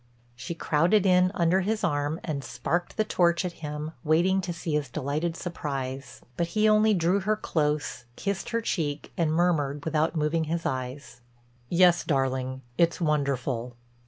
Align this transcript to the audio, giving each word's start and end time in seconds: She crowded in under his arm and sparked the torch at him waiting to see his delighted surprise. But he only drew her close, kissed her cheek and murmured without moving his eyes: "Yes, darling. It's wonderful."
She 0.35 0.55
crowded 0.55 1.05
in 1.05 1.29
under 1.35 1.61
his 1.61 1.83
arm 1.83 2.19
and 2.23 2.43
sparked 2.43 2.97
the 2.97 3.03
torch 3.03 3.45
at 3.45 3.51
him 3.61 3.91
waiting 4.03 4.41
to 4.41 4.51
see 4.51 4.73
his 4.73 4.89
delighted 4.89 5.37
surprise. 5.37 6.21
But 6.37 6.47
he 6.57 6.67
only 6.67 6.95
drew 6.95 7.19
her 7.19 7.35
close, 7.35 8.05
kissed 8.15 8.49
her 8.49 8.61
cheek 8.61 9.13
and 9.15 9.31
murmured 9.31 9.85
without 9.85 10.15
moving 10.15 10.45
his 10.45 10.65
eyes: 10.65 11.21
"Yes, 11.69 12.03
darling. 12.03 12.63
It's 12.79 12.99
wonderful." 12.99 13.75